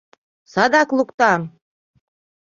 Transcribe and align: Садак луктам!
Садак 0.51 0.89
луктам! 0.97 1.41